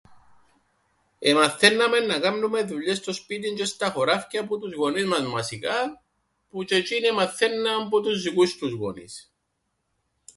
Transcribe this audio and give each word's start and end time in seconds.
Εμαθαίνναμεν 1.19 2.05
να 2.05 2.19
κάμνουμεν 2.19 2.67
δουλειές 2.67 2.97
στο 2.97 3.13
σπίτιν 3.13 3.55
τζ̆αι 3.57 3.65
στα 3.65 3.91
χωράφκια 3.91 4.45
που 4.45 4.59
τους 4.59 4.73
γονείς 4.73 5.05
μας 5.05 5.29
βασικά, 5.29 6.03
που 6.49 6.63
τζ̆αι 6.63 6.81
τζ̆είνοι 6.83 7.07
εμαθαίνναν 7.09 7.89
που 7.89 8.01
τους 8.01 8.21
δικούς 8.21 8.57
τους 8.57 8.71
γονείς. 8.71 9.31